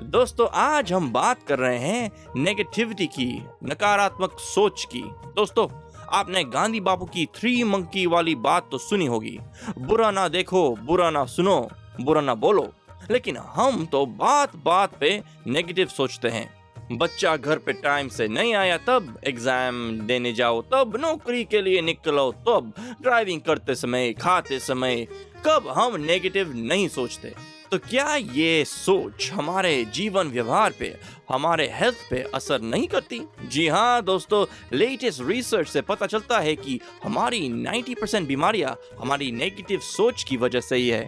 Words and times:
दोस्तों, 0.00 0.48
आज 0.54 0.92
हम 0.92 1.12
बात 1.12 1.42
कर 1.42 1.58
रहे 1.58 1.78
हैं 1.78 2.10
नेगेटिविटी 2.36 3.06
की, 3.06 3.42
नकारात्मक 3.64 4.38
सोच 4.38 4.84
की। 4.84 5.02
दोस्तों, 5.36 5.68
आपने 6.08 6.44
गांधी 6.44 6.80
बापू 6.80 7.04
की 7.04 7.24
थ्री 7.34 7.64
मंकी 7.64 8.06
वाली 8.06 8.34
बात 8.34 8.68
तो 8.70 8.78
सुनी 8.78 9.06
होगी। 9.06 9.38
बुरा 9.78 10.10
ना 10.10 10.28
देखो, 10.28 10.76
बुरा 10.76 11.10
ना 11.10 11.24
सुनो, 11.24 11.68
बुरा 12.00 12.20
ना 12.20 12.34
बोलो। 12.34 12.68
लेकिन 13.10 13.36
हम 13.36 13.86
तो 13.86 14.06
बात 14.06 14.56
बात 14.56 14.98
पे 15.00 15.22
नेगेटिव 15.46 15.86
सोचते 15.86 16.28
हैं। 16.28 16.48
बच्चा 16.92 17.36
घर 17.36 17.58
पे 17.58 17.72
टाइम 17.72 18.08
से 18.08 18.28
नहीं 18.28 18.54
आया, 18.54 18.76
तब 18.76 19.20
एग्ज़ाम 19.24 20.00
देने 20.00 20.32
जाओ, 20.32 20.62
तब 20.62 20.96
नौकरी 21.00 21.44
के 21.44 21.62
लिए 21.62 21.80
निकलो, 21.80 22.32
तब 22.32 22.72
ड्राइविंग 23.02 23.40
करते 23.40 23.74
समय, 23.74 24.12
खाते 24.12 24.58
समय, 24.58 25.06
कब 25.46 25.68
हम 25.68 26.00
नेगेटिव 26.00 26.52
नहीं 26.56 26.88
सोचते। 26.88 27.55
तो 27.70 27.78
क्या 27.78 28.14
ये 28.16 28.64
सोच 28.64 29.30
हमारे 29.32 29.84
जीवन 29.84 30.28
व्यवहार 30.28 30.74
पे, 30.78 30.94
हमारे 31.30 31.68
हेल्थ 31.72 31.96
पे 32.10 32.22
असर 32.34 32.60
नहीं 32.60 32.88
करती? 32.88 33.20
जी 33.48 33.66
हाँ 33.68 34.02
दोस्तों 34.02 34.44
लेटेस्ट 34.72 35.22
रिसर्च 35.22 35.68
से 35.68 35.80
पता 35.80 36.06
चलता 36.06 36.38
है 36.38 36.54
कि 36.56 36.80
हमारी 37.04 37.48
90% 37.48 38.26
बीमारियाँ 38.26 38.76
हमारी 39.00 39.30
नेगेटिव 39.32 39.80
सोच 39.80 40.24
की 40.24 40.36
वजह 40.36 40.60
से 40.60 40.76
ही 40.76 40.88
है। 40.88 41.04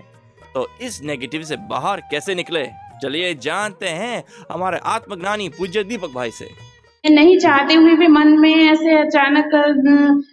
तो 0.55 0.69
इस 0.81 1.03
नेगेटिव 1.03 1.45
से 1.45 1.57
बाहर 1.57 2.01
कैसे 2.01 2.35
निकले? 2.35 2.67
चलिए 3.03 3.35
जानते 3.35 3.89
हैं 3.89 4.25
हमारे 4.53 4.79
आत्मज्ञानी 4.79 5.49
पूज्य 5.49 5.85
दीपक 5.85 6.11
भाई 6.11 6.31
से। 6.31 6.68
नहीं 7.05 7.39
चाहते 7.39 7.75
हुए 7.75 7.95
भी 7.97 8.07
मन 8.09 8.29
में 8.39 8.55
ऐसे 8.55 8.99
अचानक 8.99 9.51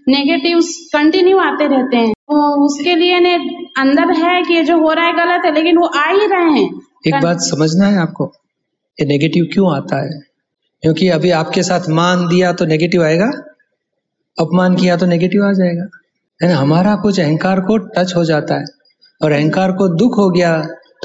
नेगेटिव 0.09 0.59
कंटिन्यू 0.93 1.37
आते 1.39 1.67
रहते 1.67 1.97
हैं। 1.97 2.11
तो 2.11 2.65
उसके 2.65 2.95
लिए 2.95 3.19
ने 3.19 3.33
अंदर 3.79 4.11
है 4.15 4.41
कि 4.43 4.61
जो 4.63 4.77
हो 4.77 4.91
रहा 4.91 5.05
है 5.05 5.13
गलत 5.15 5.45
है, 5.45 5.53
लेकिन 5.53 5.77
वो 5.77 5.87
आ 5.87 6.05
ही 6.05 6.27
रहे 6.27 6.51
हैं। 6.51 6.69
एक 7.07 7.21
बात 7.23 7.41
समझना 7.41 7.87
है 7.87 7.97
आपको, 7.97 8.31
ये 8.97 9.05
नेगेटिव 9.07 9.47
क्यों 9.53 9.75
आता 9.75 10.01
है? 10.03 10.19
क्योंकि 10.83 11.09
अभी 11.09 11.31
आपके 11.33 11.63
साथ 11.63 11.89
मान 11.89 12.27
दिया 12.27 12.51
तो 12.53 12.65
नेगेटिव 12.65 13.03
आएगा, 13.03 13.27
अपमान 14.37 14.75
किया 14.75 14.95
तो 14.97 15.05
नेगेटिव 15.05 15.45
आ 15.45 15.51
जाएगा। 15.53 15.87
है 16.39 16.49
ना 16.49 16.57
हमारा 16.57 16.95
कुछ 16.95 17.19
अहंकार 17.19 17.59
को 17.61 17.77
टच 17.77 18.15
हो 18.15 18.23
जाता 18.25 18.55
है, 18.55 18.65
और 19.21 19.31
अहंकार 19.31 19.71
को 19.71 19.87
दुख 19.95 20.17
हो 20.17 20.29
गया 20.29 20.55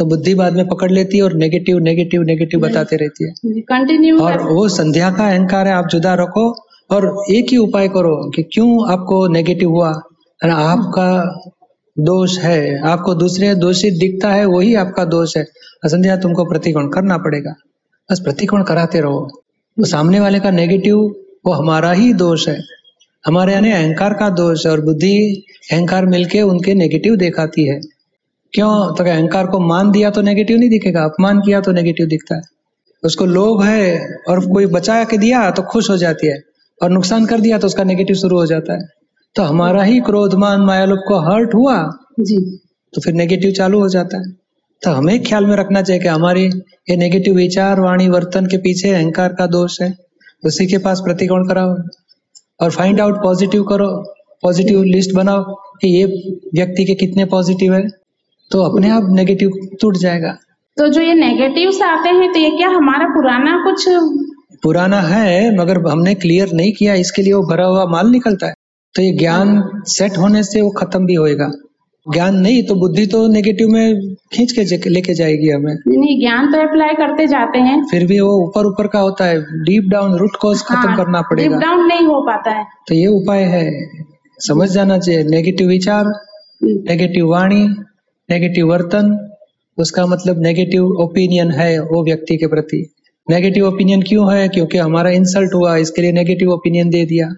तो 0.01 0.05
बुद्धि 0.05 0.35
बाद 0.35 0.53
में 0.53 0.69
पकड़ 0.69 0.91
लेती 0.91 1.17
है 1.17 1.23
और 1.23 1.33
नेगेटिव 1.33 1.79
नेगेटिव 1.79 2.23
नेगेटिव 2.23 2.61
बताते 2.61 2.97
रहती 2.97 3.25
है। 3.25 3.61
कंटिन्यू 3.61 4.21
और 4.21 4.43
वो 4.43 4.69
संध्या 4.69 5.11
का 5.11 5.29
अहंकार 5.29 5.69
है 5.69 5.75
आप 5.75 5.89
जुदा 5.91 6.15
रखो 6.15 6.53
और 6.91 7.25
एक 7.31 7.47
ही 7.51 7.57
उपाय 7.57 7.89
करो 7.89 8.31
कि 8.31 8.43
क्यों 8.43 8.93
आपको 8.93 9.29
नेगेटिव 9.29 9.69
हुआ? 9.69 10.03
है। 10.45 10.51
आपका 10.51 11.09
दोष 11.99 12.39
है 12.39 12.89
आपको 12.89 13.15
दूसरे 13.15 13.55
दोषी 13.55 13.91
दिखता 13.91 14.33
है 14.33 14.45
वही 14.45 14.75
आपका 14.75 15.05
दोष 15.05 15.37
है। 15.37 15.45
संध्या 15.87 16.17
तुमको 16.17 16.45
प्रतिकोण 16.45 16.89
करना 16.89 17.19
पड़ेगा। 17.19 17.55
बस 18.13 18.21
प्रतिकोण 18.21 18.63
कराते 18.63 19.01
रहो। 19.01 19.43
तो 19.77 19.85
सामने 19.85 20.21
वाले 20.21 20.41
का 20.41 20.51
नेगेटिव 20.51 20.99
वो 21.47 21.53
हमारा 21.53 21.93
ही 21.93 22.13
दोष 22.15 22.49
है। 22.49 22.59
हमारे 23.27 23.53
यानी 23.53 23.73
अहंकार 23.73 24.13
का 24.13 24.29
दोष 24.29 24.67
है 24.67 24.73
और 24.73 24.81
बुद्धि 24.81 25.45
अहंकार 25.73 26.07
मिलके 26.07 26.43
उनके 26.43 26.75
नेगेटिव 26.75 27.17
दिखाती 27.17 27.65
है। 27.65 27.81
क्यों? 28.55 28.95
तो 28.95 29.05
अहंकार 29.05 29.47
को 29.47 29.59
मान 29.59 29.91
दिया 29.91 30.11
तो 30.11 30.23
नेगेटिव 30.23 30.59
नहीं 30.59 30.71
दिखेगा 30.71 31.05
अपमान 31.05 31.41
किया 31.41 31.61
तो 31.61 31.73
नेगेटिव 31.73 32.07
दिखता 32.07 32.35
है। 32.35 32.43
उसको 33.03 33.27
लोभ 33.27 33.63
है 33.63 34.17
और 34.29 34.41
कोई 34.47 34.67
बचा 34.67 35.03
के 35.05 35.19
दिया 35.19 35.51
तो 35.51 35.63
खुश 35.63 35.91
हो 35.91 35.97
जाती 35.97 36.27
है 36.27 36.41
और 36.81 36.91
नुकसान 36.91 37.27
कर 37.27 37.41
दिया 37.41 37.59
तो 37.59 37.67
उसका 37.67 37.85
नेगेटिव 37.85 38.17
शुरू 38.17 38.39
हो 38.39 38.47
जाता 38.47 38.73
है। 38.73 38.89
तो 39.37 39.43
हमारा 39.43 39.83
ही 39.83 40.01
क्रोध 40.01 40.31
क्रोधमान 40.31 40.61
मायालोभ 40.61 40.99
को 41.09 41.19
हर्ट 41.21 41.55
हुआ 41.55 41.77
जी। 42.21 42.39
तो 42.93 43.01
फिर 43.01 43.15
नेगेटिव 43.15 43.51
चालू 43.51 43.81
हो 43.81 43.89
जाता 43.89 44.19
है। 44.19 44.33
तो 44.83 44.91
हमें 44.91 45.23
ख्याल 45.23 45.47
में 45.47 45.57
रखना 45.57 45.83
चाहिए 45.83 46.03
कि 46.03 46.09
हमारे 46.09 46.43
ये 46.91 46.97
नेगेटिव 46.97 47.35
विचार 47.35 47.81
वाणी 47.81 48.09
वर्तन 48.09 48.47
के 48.47 48.57
पीछे 48.57 48.91
अहंकार 48.91 49.33
का 49.33 49.47
दोष 49.47 49.81
है। 49.83 49.95
उसी 50.45 50.67
के 50.67 50.79
पास 50.79 51.01
प्रतिकोण 51.01 51.49
कराओ 51.49 51.75
और 52.61 52.71
फाइंड 52.71 53.01
आउट 53.01 53.23
पॉजिटिव 53.23 53.63
करो 53.63 53.89
पॉजिटिव 54.43 54.83
लिस्ट 54.83 55.15
बनाओ 55.15 55.45
कि 55.81 55.89
ये 55.89 56.05
व्यक्ति 56.55 56.85
के 56.85 56.95
कितने 56.95 57.25
पॉजिटिव 57.25 57.75
है। 57.75 57.83
तो 58.51 58.63
अपने 58.63 58.91
आप 58.91 59.07
नेगेटिव 59.11 59.51
टूट 59.81 59.97
जाएगा। 59.97 60.37
तो 60.77 60.89
जो 60.89 61.01
ये 61.01 61.15
नेगेटिव्स 61.15 61.81
आते 61.83 62.09
हैं 62.09 62.33
तो 62.33 62.39
ये 62.39 62.51
क्या 62.51 62.69
हमारा 62.69 63.07
पुराना 63.07 63.57
कुछ 63.65 63.89
पुराना 64.63 65.01
है 65.01 65.57
मगर 65.57 65.79
हमने 65.89 66.15
क्लियर 66.15 66.53
नहीं 66.55 66.73
किया 66.73 66.95
इसके 66.95 67.23
लिए 67.23 67.33
वो 67.33 67.43
भरा 67.43 67.67
हुआ 67.67 67.85
माल 67.87 68.11
निकलता 68.11 68.47
है। 68.47 68.55
तो 68.95 69.03
ये 69.03 69.13
ज्ञान 69.13 69.63
सेट 69.87 70.19
होने 70.19 70.43
से 70.43 70.61
वो 70.61 70.71
खत्म 70.71 71.07
भी 71.07 71.15
होएगा। 71.15 71.51
ज्ञान 72.07 72.37
नहीं 72.37 72.63
तो 72.63 72.75
बुद्धि 72.75 73.07
तो 73.07 73.27
नेगेटिव 73.29 73.69
में 73.69 74.15
खींच 74.33 74.53
के 74.53 74.91
लेके 74.91 75.15
जाएगी 75.15 75.49
हमें। 75.49 75.73
नहीं 75.89 76.19
ज्ञान 76.21 76.51
तो 76.53 76.61
अप्लाई 76.61 76.95
करते 76.95 77.27
जाते 77.27 77.59
हैं। 77.59 77.83
फिर 77.91 78.07
भी 78.07 78.21
वो 78.21 78.33
ऊपर 78.47 78.67
ऊपर 78.67 78.87
का 78.87 78.99
होता 78.99 79.25
है। 79.25 79.41
डीप 79.65 79.91
डाउन 79.91 80.17
रूट 80.17 80.37
कॉज 80.41 80.63
खत्म 80.63 80.89
हाँ, 80.89 80.97
करना 80.97 81.21
डीप 81.21 81.27
पड़ेगा। 81.31 81.59
डाउन 81.59 81.87
नहीं 81.87 82.07
हो 82.07 82.21
पाता 82.21 82.51
है। 82.51 82.65
तो 82.89 82.95
ये 82.95 83.07
उपाय 83.07 83.43
है। 83.45 83.65
समझ 84.39 84.69
जाना 84.71 84.99
चाहिए। 84.99 85.23
नेगेटिव 85.25 85.69
विचार 85.69 86.13
नेगेटिव 86.63 87.27
वाणी 87.27 87.63
नेगेटिव 88.31 88.69
वर्तन, 88.69 89.31
उसका 89.79 90.07
मतलब 90.07 90.43
नेगेटिव 90.43 90.87
ओपिनियन 90.87 91.51
है 91.51 91.79
वो 91.79 92.05
व्यक्ति 92.05 92.37
के 92.37 92.47
प्रति। 92.47 92.95
नेगेटिव 93.31 93.67
ओपिनियन 93.67 94.03
क्यों 94.03 94.35
है? 94.35 94.49
क्योंकि 94.49 94.79
हमारा 94.79 95.11
इंसल्ट 95.11 95.55
हुआ, 95.55 95.77
इसके 95.77 96.03
लिए 96.03 96.13
नेगेटिव 96.13 96.51
ओपिनियन 96.51 96.91
दे 96.91 97.05
दिया। 97.05 97.35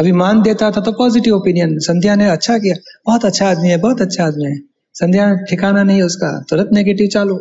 अभी 0.00 0.12
मान 0.12 0.42
देता 0.42 0.70
था 0.70 0.80
तो 0.80 0.92
पॉजिटिव 0.92 1.34
ओपिनियन 1.34 1.78
संध्या 1.78 2.14
ने 2.14 2.28
अच्छा 2.28 2.58
किया। 2.58 2.74
बहुत 3.06 3.24
अच्छा 3.24 3.50
आदमी 3.50 3.68
है, 3.68 3.76
बहुत 3.76 4.00
अच्छा 4.00 4.24
आदमी 4.24 4.44
है। 4.44 4.60
संध्या 4.94 5.34
ठिकाना 5.34 5.82
नहीं 5.82 6.02
उसका, 6.02 6.44
तुरंत 6.50 6.70
नेगेटिव 6.72 7.06
चालू। 7.06 7.38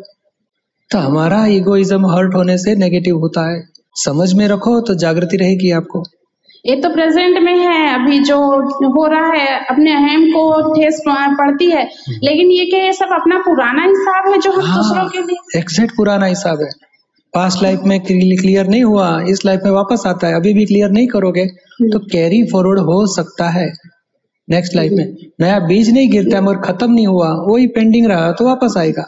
तो 0.91 0.97
हमारा 0.97 1.45
इगोइज्म 1.45 2.05
हर्ट 2.05 2.35
होने 2.35 2.57
से 2.57 2.75
नेगेटिव 2.75 3.17
होता 3.17 3.51
है। 3.51 3.63
समझ 3.95 4.33
में 4.33 4.47
रखो 4.47 4.81
तो 4.81 4.95
जागृति 4.95 5.37
रहेगी 5.37 5.71
आपको। 5.71 6.03
ये 6.65 6.75
तो 6.81 6.89
प्रेजेंट 6.89 7.37
में 7.43 7.55
है 7.55 7.79
अभी 7.95 8.19
जो 8.23 8.37
हो 8.91 9.05
रहा 9.07 9.27
है 9.31 9.57
अपने 9.69 9.91
अहम 9.93 10.25
को 10.29 10.73
ठेस 10.73 11.01
पड़ती 11.07 11.69
है। 11.71 11.83
लेकिन 12.23 12.49
ये 12.51 12.65
क्या 12.65 12.79
ये 12.79 12.93
सब 12.93 13.13
अपना 13.13 13.37
पुराना 13.39 13.83
हिसाब 13.83 14.31
है 14.31 14.39
जो 14.39 14.51
हम 14.51 14.61
दूसरों 14.67 15.07
के 15.09 15.21
लिए 15.21 15.59
एग्जैक्ट 15.59 15.95
पुराना 15.97 16.25
हिसाब 16.25 16.61
है। 16.61 16.69
पास्ट 17.33 17.63
लाइफ 17.63 17.81
में 17.83 17.99
क्लियर 18.01 18.67
नहीं 18.67 18.83
हुआ 18.83 19.09
इस 19.29 19.45
लाइफ 19.45 19.61
में 19.65 19.71
वापस 19.71 20.03
आता 20.07 20.27
है 20.27 20.35
अभी 20.35 20.53
भी 20.53 20.65
क्लियर 20.65 20.89
नहीं 20.91 21.07
करोगे 21.07 21.45
तो 21.83 21.99
कैरी 22.07 22.43
फॉरवर्ड 22.47 22.79
हो 22.81 23.05
सकता 23.15 23.49
है 23.49 23.71
नेक्स्ट 24.47 24.75
लाइफ 24.75 24.91
में। 24.91 25.15
नया 25.41 25.59
बीज 25.67 25.93
नहीं 25.93 26.09
गिरता 26.11 26.35
है 26.37 26.43
मगर 26.43 26.59
खत्म 26.61 26.91
नहीं 26.91 27.07
हुआ 27.07 27.29
वही 27.47 27.67
पेंडिंग 27.77 28.05
रहा 28.07 28.31
तो 28.31 28.45
वापस 28.45 28.73
आएगा। 28.77 29.05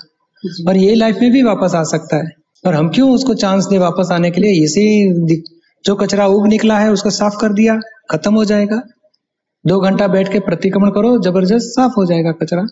और 0.69 0.77
ये 0.77 0.95
लाइफ 0.95 1.17
में 1.21 1.31
भी 1.31 1.43
वापस 1.43 1.75
आ 1.75 1.83
सकता 1.87 2.17
है। 2.17 2.31
और 2.63 2.73
हम 2.73 2.89
क्यों 2.89 3.11
उसको 3.11 3.33
चांस 3.35 3.65
दे 3.65 3.77
वापस 3.79 4.09
आने 4.11 4.31
के 4.31 4.41
लिए? 4.41 4.63
इसी 4.63 5.43
जो 5.85 5.95
कचरा 5.95 6.25
उग 6.27 6.47
निकला 6.47 6.77
है 6.79 6.91
उसको 6.91 7.09
साफ़ 7.09 7.35
कर 7.41 7.53
दिया, 7.53 7.79
खत्म 8.11 8.33
हो 8.33 8.45
जाएगा। 8.45 8.81
दो 9.65 9.79
घंटा 9.79 10.07
बैठ 10.07 10.31
के 10.31 10.39
प्रतिक्रमण 10.39 10.89
करो, 10.89 11.17
ज़बरदस्त 11.21 11.65
साफ़ 11.65 11.93
हो 11.97 12.05
जाएगा 12.05 12.31
कचरा। 12.31 12.65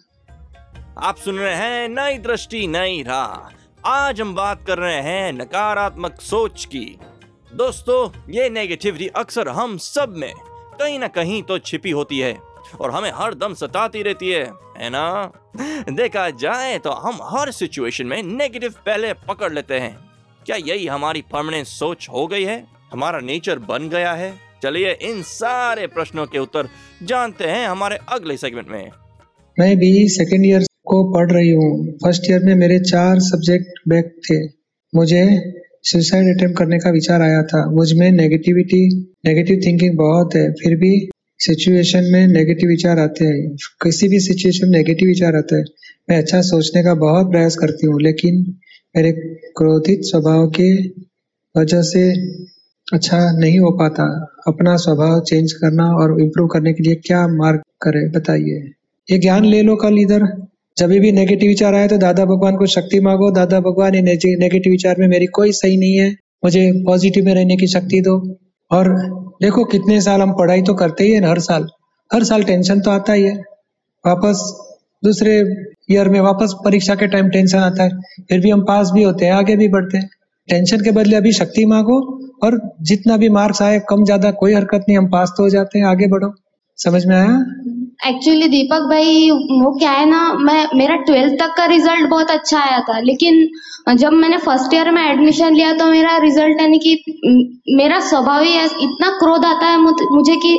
आप 1.00 1.16
सुन 1.16 1.36
रहे 1.36 1.56
हैं 1.56 1.88
नई 1.90 2.18
दृष्टि, 2.18 2.66
नई 2.68 3.02
राह। 3.04 3.90
आज 3.90 4.22
हम 4.22 4.34
बात 4.36 4.64
कर 4.68 4.78
रहे 4.78 5.02
हैं 5.02 5.32
नकारात्मक 5.34 6.22
सोच 6.22 6.66
की। 6.66 6.86
दोस्तों, 7.54 8.10
ये 8.30 8.50
नेगेटिविटी 8.50 9.08
अक्सर 9.08 9.50
हम 9.50 9.78
सब 9.78 10.14
में 10.18 10.34
कहीं 10.80 11.00
ना 11.00 11.08
कहीं 11.08 11.42
तो 11.44 11.58
छिपी 11.60 11.92
होती 11.92 12.20
है 12.20 12.38
और 12.82 12.92
हमें 12.92 13.12
हर 13.16 13.34
दम 13.34 13.54
सताती 13.54 14.02
रहती 14.04 14.30
है 14.30 14.44
है 14.78 14.90
ना? 14.90 15.32
देखा 15.92 16.30
जाए 16.30 16.78
तो 16.80 16.92
हम 16.92 17.20
हर 17.24 17.52
सिचुएशन 17.52 18.08
में 18.08 18.22
नेगेटिव 18.24 18.74
पहले 18.86 19.14
पकड़ 19.28 19.54
लेते 19.54 19.80
हैं। 19.80 19.98
क्या 20.46 20.56
यही 20.58 20.88
हमारी 20.88 21.22
परमानेंट 21.32 21.68
सोच 21.68 22.08
हो 22.14 22.26
गई 22.28 22.44
है? 22.44 22.75
हमारा 22.96 23.20
नेचर 23.20 23.60
बन 23.60 23.90
गया 23.90 24.12
है। 24.14 24.32
चलिए 24.64 24.92
इन 24.92 25.22
सारे 25.22 25.88
प्रश्नों 25.88 26.26
के 26.26 26.40
उत्तर 26.40 26.68
जानते 27.04 27.44
हैं 27.44 27.68
हमारे 27.68 27.98
अगले 28.10 28.38
सेगमेंट 28.38 28.68
में। 28.72 28.90
मैं 29.60 29.78
भी 29.78 30.10
सेकेंड 30.10 30.46
ईयर 30.46 30.64
को 30.86 31.14
पढ़ 31.14 31.32
रही 31.32 31.50
हूँ। 31.50 31.92
फ़र्स्ट 31.92 32.32
ईयर 32.32 32.44
में 32.44 32.56
मेरे 32.56 32.80
चार 32.80 33.20
सब्जेक्ट 33.20 33.90
बैक 33.90 34.06
थे। 34.06 34.38
मुझे 34.96 35.54
सुसाइड 35.84 36.38
अटेम्प्ट 36.38 36.58
करने 36.58 36.78
का 36.80 36.90
विचार 36.90 37.22
आया 37.22 37.44
था। 37.44 37.72
मुझमें 37.72 38.12
नेगेटिविटी 38.12 38.82
नेगेटिव 39.26 39.62
थिंकिंग 39.66 39.98
बहुत 39.98 40.36
है। 40.36 40.52
फिर 40.54 40.76
भी 40.76 41.10
सिचुएशन 41.40 42.04
में 42.04 42.28
नेगेटिव 42.28 42.70
विचार 42.70 43.00
आते 43.00 43.26
हैं। 43.26 43.56
किसी 43.84 44.08
भी 44.08 44.20
सिचुएशन 44.20 44.70
में 44.70 44.78
नेगेटिव 44.78 45.08
विचार 45.10 45.36
आते 45.36 45.56
हैं। 45.56 45.66
मैं 46.10 46.18
अच्छा 46.18 46.42
सोचने 46.42 46.84
का 46.84 46.94
बहुत 46.94 47.32
प्रयास 47.32 47.56
करती 47.56 47.88
हूँ। 47.88 48.02
लेकिन 48.02 48.58
मेरे 48.96 49.12
क्रोधित 49.58 50.00
स्वभाव 50.04 50.48
के 50.48 50.70
वजह 51.56 51.82
से 51.82 52.04
अच्छा 52.94 53.18
नहीं 53.32 53.60
हो 53.60 53.70
पाता। 53.72 54.04
अपना 54.48 54.76
स्वभाव 54.76 55.20
चेंज 55.20 55.52
करना 55.52 55.86
और 55.92 56.20
इम्प्रूव 56.22 56.48
करने 56.48 56.74
के 56.74 56.84
लिए 56.84 56.96
क्या 56.96 57.28
मार्ग 57.28 57.62
करे, 57.82 58.08
बताइए। 58.10 58.72
ये 59.08 59.18
ज्ञान 59.20 59.46
ले 59.46 59.62
लो 59.62 59.76
कल 59.76 59.98
इधर। 60.00 60.26
जब 60.78 60.90
भी 60.90 61.12
नेगेटिव 61.12 61.50
विचार 61.50 61.76
आए 61.76 61.88
तो 61.88 61.98
दादा 61.98 62.26
भगवान 62.26 62.56
को 62.56 62.66
शक्ति 62.66 63.00
मांगो। 63.00 63.32
दादा 63.32 63.60
भगवान, 63.60 63.96
ये 63.96 64.02
नेगेटिव 64.36 64.72
विचार 64.72 64.96
में 65.00 65.08
मेरी 65.08 65.26
कोई 65.26 65.52
सही 65.52 65.78
नहीं 65.78 65.98
है। 65.98 66.10
मुझे 66.44 66.72
पॉजिटिव 66.86 67.26
में 67.26 67.34
रहने 67.34 67.58
की 67.58 67.68
शक्ति 67.68 68.02
दो। 68.02 68.18
और 68.72 68.90
देखो, 69.42 69.64
कितने 69.66 70.02
साल 70.02 70.22
हम 70.22 70.32
पढ़ाई 70.32 70.62
तो 70.62 70.74
करते 70.74 71.04
ही 71.04 71.12
है 71.12 71.30
हर 71.30 71.40
साल। 71.40 71.68
हर 72.12 72.24
साल 72.24 72.44
टेंशन 72.44 72.80
तो 72.80 72.92
आता 72.92 73.14
ही 73.14 73.24
है। 73.24 73.36
वापस 74.06 74.44
दूसरे 75.04 75.40
ईयर 75.92 76.10
में 76.10 76.20
वापस 76.22 76.54
परीक्षा 76.66 76.96
के 76.96 77.08
टाइम 77.08 77.30
टेंशन 77.30 77.58
आता 77.58 77.84
है। 77.84 77.90
फिर 78.30 78.40
भी 78.40 78.50
हम 78.50 78.62
पास 78.62 78.92
भी 78.94 79.04
होते 79.04 79.26
हैं, 79.26 79.34
आगे 79.34 79.56
भी 79.56 79.68
बढ़ते 79.68 79.98
हैं। 79.98 80.10
टेंशन 80.50 80.84
के 80.84 80.92
बदले 80.92 81.16
अभी 81.16 81.32
शक्ति 81.34 81.66
मांगो 81.66 82.00
और 82.44 82.60
जितना 82.84 83.18
भी 83.18 83.30
मार्क्स 83.30 83.62
आए, 83.62 83.80
कम 83.90 84.04
ज़्यादा 84.06 84.32
कोई 84.34 84.54
हरकत 84.54 84.86
नहीं, 84.88 84.98
हम 84.98 85.08
पास 85.10 85.34
तो 85.38 85.44
हो 85.44 85.50
जाते 85.50 85.80
हैं, 85.80 85.86
आगे 85.88 86.08
बढ़ो। 86.08 86.34
समझ 86.80 87.06
में 87.06 87.16
आया? 87.16 87.36
एक्चुअली 88.08 88.48
दीपक 88.48 88.82
भाई, 88.90 89.30
वो 89.32 89.72
क्या 89.80 89.92
है 89.92 90.06
ना, 90.10 90.22
मैं, 90.36 90.66
मेरा 90.76 90.96
ट्वेल्थ 91.06 91.34
तक 91.40 91.54
का 91.58 91.66
रिज़ल्ट 91.66 92.10
बहुत 92.10 92.32
अच्छा 92.32 92.60
आया 92.60 92.80
था, 92.90 93.00
लेकिन 93.02 93.96
जब 93.98 94.12
मैंने 94.14 94.38
फ़र्स्ट 94.40 94.74
ईयर 94.74 94.92
में 94.92 95.02
एडमिशन 95.04 95.54
लिया 95.54 95.72
तो 95.74 95.86
मेरा 95.86 96.18
रिज़ल्ट 96.20 96.62
यानी 96.62 96.78
कि 96.80 96.94
मेरा 97.78 98.00
स्वभाव 98.02 98.42
ही 98.42 98.54
इतना 98.84 99.10
क्रोध 99.20 99.46
आता 99.46 99.68
है 99.68 99.78
मुझे 99.78 100.36
कि 100.36 100.58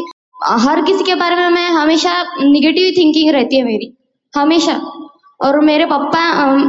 हर 0.60 0.82
किसी 0.82 1.04
के 1.04 1.14
बारे 1.14 1.36
में 1.36 1.48
मैं 1.50 1.68
हमेशा 1.70 2.12
निगेटिव 2.42 2.92
थिंकिंग 2.98 3.30
रहती 3.30 3.56
है 3.56 3.64
मेरी, 3.64 3.92
हमेशा। 4.34 4.80
और 5.40 5.60
मेरे 5.60 5.84
पापा 5.86 6.20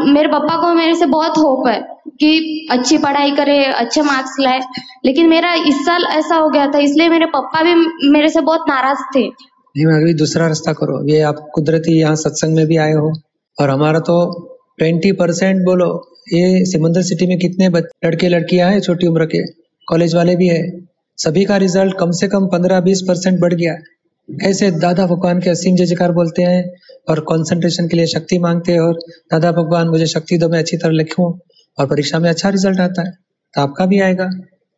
मेरे 0.06 0.28
पापा 0.30 0.56
को 0.62 0.74
मेरे 0.76 0.96
से 0.96 1.06
बहुत 1.08 1.38
होप 1.38 1.68
है। 1.68 1.80
कि 2.20 2.68
अच्छी 2.72 2.98
पढ़ाई 2.98 3.32
करे, 3.32 3.64
अच्छे 3.66 4.02
मार्क्स 4.02 4.36
लाए। 4.40 4.60
लेकिन 5.06 5.30
मेरा 5.30 5.54
इस 5.68 5.86
साल 5.86 6.04
ऐसा 6.12 6.36
हो 6.36 6.50
गया 6.50 6.68
था, 6.68 6.80
इसलिए 6.80 7.10
मेरे 7.10 7.26
पापा 7.28 7.64
भी 7.64 8.10
मेरे 8.10 8.30
से 8.30 8.42
बहुत 8.42 8.66
नाराज़ 8.70 9.04
थे। 9.16 9.28
नहीं 9.76 9.86
अभी 9.96 10.14
दूसरा 10.14 10.48
रास्ता 10.48 10.74
करो। 10.74 11.02
ये 11.08 11.22
आप 11.22 11.48
कुदरती 11.54 12.00
यहाँ 12.00 12.16
सत्संग 12.16 12.56
में 12.56 12.66
भी 12.68 12.78
आए 12.78 12.94
हो 12.94 13.12
और 13.58 13.70
हमारा 13.70 14.00
तो 14.00 14.16
ट्वेंटी 14.78 15.12
परसेंट 15.12 15.64
बोलो, 15.66 15.88
ये 16.34 16.66
सिमंदर 16.66 17.02
सिटी 17.02 17.28
में 17.28 17.38
कितने 17.40 17.68
लड़के 17.68 18.30
लड़कियाँ 18.30 18.70
हैं 18.72 18.80
छोटी 18.80 19.08
उम्र 19.08 19.26
के? 19.26 19.44
कॉलेज 19.88 20.16
वाले 20.16 20.36
भी 20.36 20.48
है। 20.48 20.64
सभी 21.18 21.46
का 21.46 21.58
रिज़ल्ट 21.58 21.96
कम 22.00 22.12
से 22.12 22.28
कम 22.28 22.46
पंद्रह 22.48 22.80
बीस 22.80 23.02
परसेंट 23.02 23.40
बढ़ 23.40 23.54
गया। 23.54 23.76
ऐसे 24.30 24.70
दादा 24.72 25.06
भगवान 25.06 25.40
के 25.40 25.50
असीम 25.50 25.76
जय 25.76 25.86
जयकार 25.86 26.12
बोलते 26.12 26.42
हैं 26.42 26.64
और 27.10 27.20
कंसंट्रेशन 27.20 27.88
के 27.88 27.98
लिए 27.98 28.06
शक्ति 28.06 28.40
मांगते 28.40 28.72
हैं 28.72 28.80
और 28.80 29.00
दादा 29.32 29.52
भगवान 29.52 29.88
मुझे 29.88 30.06
शक्ति 30.06 30.38
दो, 30.38 30.50
मैं 30.50 30.60
अच्छी 30.60 30.78
तरह 30.78 30.92
लिखूं। 30.92 31.32
और 31.80 31.88
परीक्षा 31.88 32.20
में 32.20 32.30
अच्छा 32.30 32.50
रिज़ल्ट 32.50 32.80
आता 32.80 33.02
है। 33.02 33.12
तो 33.54 33.62
आपका 33.62 33.86
भी 33.86 34.00
आएगा। 34.00 34.30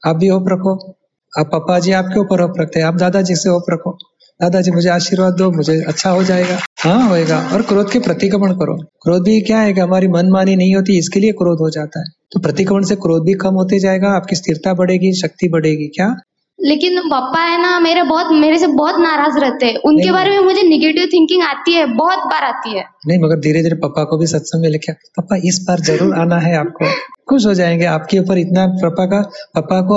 आप 0.07 0.16
भी 0.16 0.28
होप 0.28 0.46
रखो। 0.50 0.96
आप 1.40 1.46
पापा 1.51 1.80
जी 1.80 1.92
आपके 1.92 2.19
ऊपर 2.19 2.42
होप 2.42 2.54
रखते 2.60 2.80
हैं। 2.80 2.88
आप 2.88 2.96
दादाजी 2.96 3.36
से 3.36 3.50
होप 3.50 3.63
रखो। 3.69 3.98
दादाजी, 4.42 4.72
मुझे 4.72 4.90
आशीर्वाद 4.90 5.34
दो, 5.34 5.51
मुझे 5.51 5.84
अच्छा 5.84 6.10
हो 6.10 6.24
जाएगा। 6.24 6.60
हाँ 6.80 7.10
होएगा। 7.10 7.50
और 7.54 7.62
क्रोध 7.62 7.92
के 7.92 8.00
प्रतिक्रमण 8.00 8.54
करो। 8.54 8.75
क्रोध 8.75 9.24
भी 9.24 9.42
क्या 9.42 9.60
है 9.60 9.74
कि 9.74 9.80
हमारी 9.80 10.07
मनमानी 10.07 10.56
नहीं 10.56 10.75
होती, 10.75 10.98
इसके 10.98 11.19
लिए 11.19 11.31
क्रोध 11.31 11.60
हो 11.60 11.69
जाता 11.69 12.00
है। 12.00 12.06
तो 12.31 12.40
प्रतिक्रमण 12.40 12.84
से 12.84 12.96
क्रोध 12.96 13.25
भी 13.25 13.34
कम 13.34 13.54
होते 13.54 13.80
जाएगा, 13.80 14.10
आपकी 14.10 14.36
स्थिरता 14.36 14.74
बढ़ेगी, 14.74 15.13
शक्ति 15.13 15.50
बढ़ेगी। 15.50 15.88
क्या? 15.88 16.16
लेकिन 16.59 17.00
पापा 17.09 17.39
है 17.39 17.61
ना 17.61 17.79
मेरे 17.79 18.01
बहुत 18.03 18.31
मेरे 18.31 18.57
से 18.59 18.67
बहुत 18.69 19.00
नाराज़ 19.00 19.38
रहते 19.39 19.65
हैं। 19.65 19.75
उनके 19.85 20.11
बारे 20.11 20.31
में 20.31 20.39
मुझे 20.39 20.63
निगेटिव 20.63 21.06
थिंकिंग 21.13 21.44
आती 21.44 21.73
है 21.73 21.85
बहुत 21.95 22.25
बार 22.25 22.44
आती 22.44 22.77
है। 22.77 22.83
नहीं 23.07 23.19
मगर 23.19 23.39
धीरे 23.39 23.61
धीरे 23.63 23.75
पापा 23.75 24.03
को 24.03 24.17
भी 24.17 24.27
सत्संग 24.27 24.61
में 24.61 24.69
लेके 24.69 24.91
पापा 24.91 25.35
इस 25.45 25.63
बार 25.67 25.79
ज़रूर 25.79 26.13
आना 26.15 26.38
है 26.38 26.56
आपको। 26.57 26.91
खुश 27.29 27.45
हो 27.45 27.53
जाएँगे 27.53 27.85
आपके 27.85 28.19
ऊपर 28.19 28.38
इतना 28.38 28.65
पापा 28.83 29.06
का 29.06 29.21
पापा 29.56 29.81
को 29.81 29.95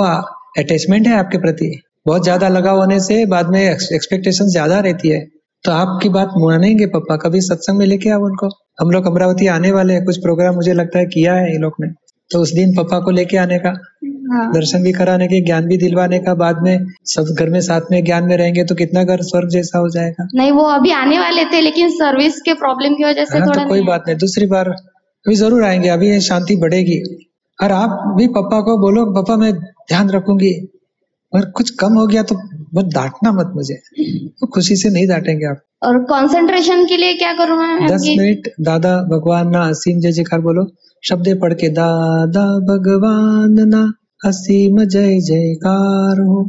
अटैचमेंट 0.61 1.07
है 1.07 1.17
आपके 1.19 1.37
प्रति? 1.37 1.71
बहुत 2.07 2.23
ज़्यादा 2.23 2.47
लगाव 2.49 2.77
होने 2.77 2.99
से 2.99 3.25
बाद 3.25 3.49
में 3.49 3.61
एक्सपेक्टेशन 3.61 4.49
ज़्यादा 4.49 4.79
रहती 4.79 5.09
है। 5.09 5.19
तो 5.63 5.71
आपकी 5.71 6.09
बात 6.09 6.31
मानेंगे 6.37 6.85
पापा 6.85 7.15
कभी 7.17 7.41
सत्संग 7.41 7.77
में 7.77 7.85
लेके 7.85 8.09
आओ 8.09 8.25
उनको। 8.25 8.49
हम 8.81 8.91
लोग 8.91 9.05
अमरावती 9.07 9.47
आने 9.47 9.71
वाले 9.71 9.93
हैं 9.93 10.03
कुछ 10.05 10.17
प्रोग्राम 10.17 10.55
मुझे 10.55 10.73
लगता 10.73 10.99
है 10.99 11.05
किया 11.05 11.33
है 11.33 11.51
ये 11.51 11.57
लोग 11.57 11.73
ने। 11.81 11.87
तो 12.31 12.39
उस 12.39 12.53
दिन 12.53 12.75
पापा 12.75 12.99
को 12.99 13.11
लेके 13.11 13.37
आने 13.37 13.59
का। 13.59 13.69
हाँ। 14.33 14.45
दर्शन 14.51 14.83
भी 14.83 14.91
कराने 14.93 15.27
के 15.27 15.41
ज्ञान 15.45 15.67
भी 15.67 15.77
दिलवाने 15.77 16.19
का 16.19 16.33
बाद 16.35 16.61
में 16.63 16.85
सब 17.07 17.35
घर 17.35 17.49
में 17.49 17.59
साथ 17.61 17.91
में 17.91 18.03
ज्ञान 18.05 18.23
में 18.23 18.35
रहेंगे 18.37 18.63
तो 18.63 18.75
कितना 18.75 19.03
घर 19.05 19.21
स्वर्ग 19.23 19.49
जैसा 19.49 19.79
हो 19.79 19.89
जाएगा। 19.89 20.27
नहीं 20.35 20.51
वो 20.51 20.63
अभी 20.71 20.91
आने 20.93 21.19
वाले 21.19 21.45
थे 21.45 21.61
लेकिन 21.61 21.89
सर्विस 21.93 22.41
के 22.41 22.53
प्रॉब्लम 22.55 22.93
की 22.95 23.03
वजह 23.03 23.25
से 23.25 23.37
हाँ 23.37 23.47
थोड़ा 23.47 23.63
तो 23.63 23.69
कोई 23.69 23.79
नहीं। 23.79 23.87
बात 23.87 24.03
नहीं 24.07 24.17
दूसरी 24.17 24.45
बार 24.47 24.69
अभी 24.69 25.35
ज़रूर 25.37 25.63
आएँगे 25.63 25.89
अभी 25.89 26.09
ये 26.09 26.19
शांति 26.21 26.55
बढ़ेगी। 26.57 26.99
और 27.59 27.71
आप 27.71 27.89
भी 28.17 28.27
पापा 28.35 28.59
को 28.61 28.77
बोलो 28.79 29.05
पापा 29.13 29.35
मैं 29.37 29.51
ध्यान 29.53 30.09
रखूँगी 30.09 30.53
और 31.33 31.45
कुछ 31.51 31.69
कम 31.79 31.93
हो 31.93 32.05
गया 32.07 32.23
तो 32.23 32.35
मत 32.75 32.85
डांटना 32.93 33.31
मत 33.31 33.51
मुझे। 33.55 33.75
तो 34.39 34.47
खुशी 34.47 34.75
से 34.75 34.89
नहीं 34.89 35.07
डांटेंगे 35.07 35.45
आप। 35.45 35.61
और 35.83 35.97
कंसंट्रेशन 36.09 36.85
के 36.85 36.97
लिए 36.97 37.13
क्या 37.13 37.33
करूँ 37.33 37.57
मैं 37.57 37.87
दस 37.87 38.05
मिनट 38.07 38.47
दादा 38.61 38.95
भगवान 39.09 39.49
ना 39.49 39.61
असीम 39.69 39.99
जय 39.99 40.11
जयकार 40.11 40.39
बोलो 40.41 40.65
शब्द 41.03 41.27
पढ़ 41.41 41.53
के 41.53 41.69
दादा 41.71 42.45
भगवान 42.67 43.55
ना। 43.69 43.81
असीम 44.23 44.83
जय 44.83 45.19
जयकार। 45.19 46.19
हो 46.21 46.43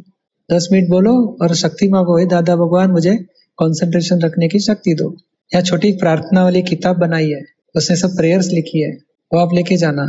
दस 0.48 0.68
मिनट 0.72 0.88
बोलो 0.90 1.14
और 1.42 1.54
शक्ति 1.54 1.88
मांगो 1.88 2.18
हे 2.18 2.26
दादा 2.26 2.54
भगवान 2.56 2.90
मुझे 2.90 3.14
कंसंट्रेशन 3.58 4.20
रखने 4.20 4.48
की 4.48 4.58
शक्ति 4.58 4.94
दो। 4.94 5.08
यहाँ 5.52 5.62
छोटी 5.62 5.90
प्रार्थना 5.92 6.44
वाली 6.44 6.62
किताब 6.62 6.98
बनाई 6.98 7.30
है। 7.30 7.40
उसने 7.74 7.96
सब 7.96 8.16
प्रेयर्स 8.16 8.48
लिखी 8.48 8.82
है। 8.82 8.90
वो 9.32 9.38
आप 9.40 9.54
लेके 9.54 9.76
जाना। 9.76 10.02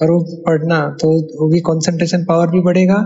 और 0.00 0.10
वो 0.10 0.42
पढ़ना 0.46 0.80
तो 1.00 1.08
वो 1.40 1.48
भी 1.48 1.60
कंसंट्रेशन 1.60 2.24
पावर 2.24 2.46
भी 2.46 2.60
बढ़ेगा 2.60 2.96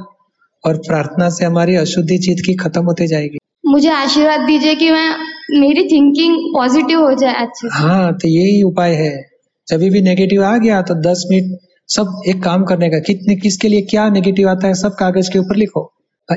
और 0.65 0.77
प्रार्थना 0.79 1.29
से 1.31 1.45
हमारी 1.45 1.75
अशुद्धि 1.75 2.19
चीत 2.19 2.39
की 2.47 2.55
खत्म 2.55 2.85
होते 2.85 3.07
जाएगी। 3.07 3.39
मुझे 3.67 3.89
आशीर्वाद 3.91 4.41
दीजिए 4.41 4.75
कि 4.75 4.91
मैं 4.91 5.61
मेरी 5.61 5.87
थिंकिंग 5.89 6.37
पॉजिटिव 6.55 7.01
हो 7.01 7.13
जाए 7.15 7.35
अच्छे 7.35 7.69
हाँ 7.73 8.13
तो 8.15 8.29
यही 8.29 8.63
उपाय 8.63 8.95
है। 8.95 9.15
जब 9.69 9.81
भी 9.93 10.01
नेगेटिव 10.03 10.45
आ 10.45 10.57
गया 10.59 10.83
तो 10.83 10.95
दस 11.03 11.27
मिनट 11.31 11.59
सब 11.89 12.23
एक 12.29 12.43
काम 12.43 12.65
करने 12.65 12.89
का, 12.91 12.99
कितने, 12.99 13.37
किसके 13.37 13.69
लिए 13.69 13.81
क्या 13.81 14.09
नेगेटिव 14.09 14.49
आता 14.49 14.67
है, 14.69 14.75
सब 14.75 14.95
कागज़ 14.95 15.31
के 15.33 15.39
ऊपर 15.39 15.57
लिखो। 15.57 15.93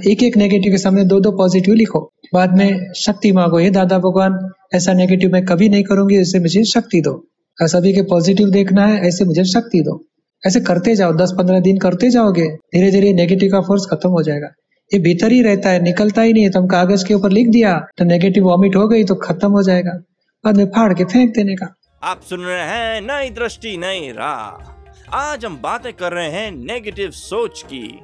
एक 0.08 0.24
एक 0.24 0.38
नेगेटिव 0.38 0.72
के 0.72 0.78
सामने 0.78 1.04
दो 1.06 1.20
दो 1.20 1.32
पॉजिटिव 1.32 1.74
लिखो। 1.74 2.00
बाद 2.34 2.58
में 2.58 2.94
शक्ति 2.96 3.32
मांगो 3.32 3.60
ये 3.60 3.70
दादा 3.70 3.98
भगवान, 3.98 4.38
ऐसा 4.76 4.94
नेगेटिव 4.94 5.32
मैं 5.34 5.46
कभी 5.46 5.70
नहीं 5.70 5.84
करूँगी 5.84 6.18
इससे 6.18 6.40
मुझे 6.40 6.64
शक्ति 6.64 7.02
दो। 7.02 7.14
सभी 7.58 7.94
के 7.94 8.02
पॉजिटिव 8.02 8.50
देखना 8.50 8.86
है, 8.86 9.02
ऐसे 9.08 9.26
मुझे 9.26 9.44
शक्ति 9.46 9.82
दो। 9.82 10.00
ऐसे 10.44 10.60
करते 10.60 10.96
जाओ 10.96 11.14
दस 11.14 11.34
पंद्रह 11.38 11.60
दिन 11.60 11.78
करते 11.78 12.10
जाओगे 12.10 12.48
धीरे 12.48 12.92
धीरे 12.92 13.14
नेगेटिव 13.14 13.52
का 13.52 13.62
फोर्स 13.62 13.86
खत्म 13.86 14.10
हो 14.10 14.24
जाएगा। 14.24 14.48
ये 14.92 15.00
भीतर 15.00 15.32
ही 15.32 15.42
रहता 15.42 15.70
है, 15.70 15.82
निकलता 15.84 16.22
ही 16.22 16.34
नहीं 16.34 16.44
है। 16.44 16.50
तुम 16.50 16.68
कागज़ 16.68 17.06
के 17.06 17.14
ऊपर 17.14 17.30
लिख 17.30 17.50
दिया 17.50 17.78
तो 17.98 18.06
नेगेटिव 18.06 18.44
वॉमिट 18.44 18.76
हो 18.76 18.88
गई 18.88 19.04
तो 19.04 19.16
खत्म 19.18 19.52
हो 19.52 19.64
जाएगा। 19.64 20.00
बाद 20.44 20.58
में 20.58 20.66
फाड़ 20.66 20.94
के 20.94 21.04
फेंक 21.04 21.34
देने 21.36 21.56
का। 21.56 21.74
आप 22.04 22.22
सुन 22.30 22.40
रहे 22.40 22.64
हैं 22.64 23.02
नई 23.04 23.30
दृष्टि, 23.30 23.78
नई 23.78 24.12
राह। 24.12 24.79
आज 25.14 25.46
हम 25.46 25.58
बातें 25.58 25.94
कर 25.94 26.14
रहे 26.14 26.30
हैं 26.30 26.52
नेगेटिव 26.52 27.12
सोच 27.12 27.62
की। 27.64 28.00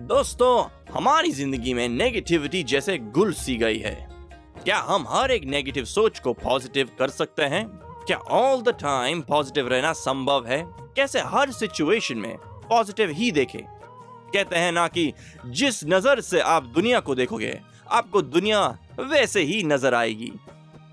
दोस्तों, 0.00 0.68
हमारी 0.94 1.30
ज़िंदगी 1.30 1.74
में 1.74 1.88
नेगेटिविटी 1.88 2.62
जैसे 2.62 2.98
घुल 2.98 3.32
सी 3.32 3.56
गई 3.56 3.78
है। 3.78 3.94
क्या 4.64 4.78
हम 4.78 5.04
हर 5.08 5.30
एक 5.30 5.44
नेगेटिव 5.44 5.84
सोच 5.84 6.18
को 6.18 6.32
पॉजिटिव 6.32 6.90
कर 6.98 7.08
सकते 7.08 7.42
हैं? 7.42 7.64
क्या 8.06 8.16
ऑल 8.16 8.62
द 8.62 8.68
टाइम 8.68 9.20
पॉजिटिव 9.20 9.68
रहना 9.68 9.92
संभव 9.92 10.46
है? 10.46 10.62
कैसे 10.96 11.20
हर 11.20 11.50
सिचुएशन 11.50 12.18
में 12.18 12.36
पॉजिटिव 12.68 13.10
ही 13.10 13.30
देखें? 13.32 13.62
कहते 14.34 14.56
हैं 14.56 14.72
ना 14.72 14.88
कि 14.88 15.12
जिस 15.46 15.84
नज़र 15.84 16.20
से 16.20 16.40
आप 16.40 16.62
दुनिया 16.64 17.00
को 17.00 17.14
देखोगे, 17.14 17.60
आपको 17.90 18.22
दुनिया 18.22 18.66
वैसे 19.00 19.42
ही 19.42 19.62
नज़र 19.62 19.94
आएगी। 19.94 20.32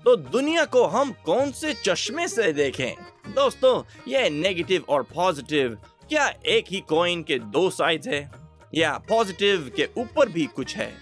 तो 0.04 0.16
दुनिया 0.16 0.64
को 0.64 0.86
हम 0.86 1.14
कौन 1.24 1.50
से 1.50 1.74
चश्मे 1.74 2.28
से 2.28 2.52
देखें? 2.52 2.94
दोस्तों, 3.28 3.82
ये 4.08 4.30
नेगेटिव 4.30 4.84
और 4.88 5.02
पॉजिटिव 5.02 5.78
क्या 6.08 6.34
एक 6.46 6.64
ही 6.70 6.80
कॉइन 6.80 7.22
के 7.22 7.38
दो 7.38 7.70
साइड्स 7.70 8.06
है? 8.06 8.30
या 8.74 9.00
पॉजिटिव 9.08 9.72
के 9.76 9.88
ऊपर 9.98 10.28
भी 10.28 10.46
कुछ 10.46 10.76
है? 10.76 10.94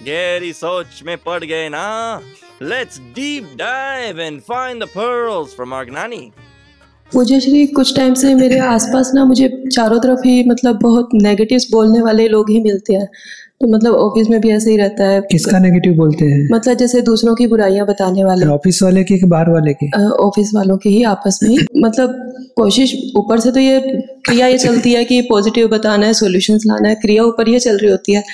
गहरी 0.00 0.52
सोच 0.52 1.02
में 1.02 1.18
पड़ 1.18 1.44
गए 1.44 1.68
ना। 1.68 2.20
Let's 2.62 2.98
deep 2.98 3.52
dive 3.56 4.20
and 4.20 4.40
find 4.40 4.84
the 4.84 4.88
pearls 4.88 5.56
from 5.56 5.74
our 5.74 5.90
मुझे 7.14 7.40
श्री 7.40 7.66
कुछ 7.66 7.96
टाइम 7.96 8.14
से 8.14 8.34
मेरे 8.34 8.58
आसपास 8.58 9.10
ना 9.14 9.24
मुझे 9.24 9.64
चारों 9.72 9.98
तरफ़ 10.00 10.20
ही 10.28 10.44
मतलब 10.48 10.78
बहुत 10.82 11.08
नेगेटिव्स 11.14 11.68
बोलने 11.72 12.00
वाले 12.00 12.28
लोग 12.28 12.50
ही 12.50 12.60
मिलते 12.62 12.94
हैं। 12.94 13.06
तो 13.60 13.66
मतलब 13.68 13.94
ऑफ़िस 13.94 14.30
में 14.30 14.40
भी 14.40 14.50
ऐसे 14.50 14.70
ही 14.70 14.76
रहता 14.76 15.04
है। 15.04 15.20
किसका 15.20 15.58
नेगेटिव 15.58 15.92
बोलते 15.94 16.24
हैं? 16.24 16.48
मतलब 16.52 16.74
जैसे 16.74 17.00
दूसरों 17.00 17.34
की 17.34 17.46
बुराइयाँ 17.46 17.86
बताने 17.86 18.24
वाले। 18.24 18.46
ऑफ़िस 18.46 18.82
वाले 18.82 19.04
की 19.04 19.24
बाहर 19.24 19.50
वाले 19.50 19.72
की? 19.72 19.90
ऑफ़िस 20.10 20.50
वालों 20.54 20.76
के 20.76 20.88
ही 20.88 21.02
आपस 21.02 21.40
में। 21.42 21.50
ही 21.50 21.58
मतलब 21.76 22.32
कोशिश 22.56 23.12
ऊपर 23.16 23.40
से 23.40 23.52
तो 23.52 23.60
ये 23.60 23.80
क्रिया 24.26 24.46
ये 24.46 24.58
चलती 24.58 24.92
है 24.92 25.04
कि 25.04 25.20
पॉजिटिव 25.20 25.68
बताना 25.68 26.06
है 26.06 26.14
सॉल्यूशंस 26.14 26.62
लाना 26.66 26.88
है। 26.88 26.94
क्रिया 26.94 27.24
ऊपर 27.24 27.48
ये 27.48 27.58
चल 27.58 27.78
रही 27.78 27.90
होती 27.90 28.12
है। 28.12 28.24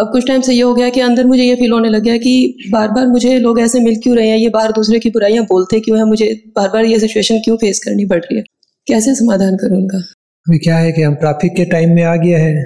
अब 0.00 0.10
कुछ 0.12 0.26
टाइम 0.26 0.40
से 0.40 0.52
ये 0.52 0.62
हो 0.62 0.74
गया 0.74 0.88
कि 0.88 1.00
अंदर 1.00 1.24
मुझे 1.26 1.42
ये 1.42 1.54
फील 1.54 1.72
होने 1.72 1.88
लग 1.88 2.02
गया 2.02 2.16
कि 2.16 2.68
बार 2.70 2.88
बार 2.88 3.06
मुझे 3.06 3.38
लोग 3.38 3.60
ऐसे 3.60 3.80
मिल 3.80 3.96
क्यों 3.96 4.16
रहे 4.16 4.28
हैं? 4.28 4.36
ये 4.38 4.48
बार 4.48 4.72
दूसरे 4.72 4.98
की 4.98 5.10
बुराइयाँ 5.10 5.44
बोलते 5.44 5.80
क्यों 5.80 5.98
हैं? 5.98 6.04
मुझे 6.04 6.42
बार 6.56 6.68
बार 6.68 6.84
ये 6.84 7.00
सिचुएशन 7.00 7.38
क्यों 7.38 7.56
फेस 7.56 7.78
करनी 7.78 8.04
पड़ 8.04 8.18
रही 8.18 8.36
है? 8.36 8.42
कैसे 8.86 9.14
समाधान 9.14 9.56
करूँ 9.56 9.78
उनका? 9.78 9.98
अभी 9.98 10.58
क्या 10.58 10.76
है 10.76 10.92
कि 10.92 11.02
हम 11.02 11.14
ट्रैफ़िक 11.14 11.52
के 11.52 11.64
टाइम 11.64 11.94
में 11.94 12.02
आ 12.02 12.16
गए 12.16 12.34
हैं। 12.34 12.64